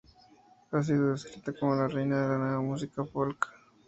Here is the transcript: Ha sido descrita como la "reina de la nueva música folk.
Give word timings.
Ha 0.71 0.81
sido 0.81 1.11
descrita 1.11 1.53
como 1.59 1.75
la 1.75 1.87
"reina 1.87 2.23
de 2.23 2.27
la 2.29 2.37
nueva 2.39 2.61
música 2.61 3.05
folk. 3.05 3.47